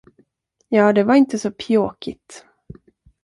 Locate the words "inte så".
1.15-1.51